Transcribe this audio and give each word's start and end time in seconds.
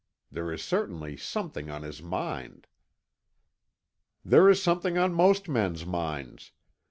There 0.31 0.51
is 0.51 0.63
certainly 0.63 1.15
something 1.15 1.69
on 1.69 1.83
his 1.83 2.01
mind." 2.01 2.65
"There 4.25 4.49
is 4.49 4.59
something 4.59 4.97
on 4.97 5.13
most 5.13 5.47
men's 5.47 5.85
minds. 5.85 6.53